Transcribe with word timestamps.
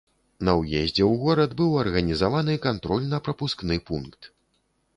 На 0.47 0.53
ўездзе 0.59 1.03
ў 1.07 1.19
горад 1.23 1.51
быў 1.59 1.75
арганізаваны 1.83 2.55
кантрольна-прапускны 2.65 3.75
пункт. 3.91 4.21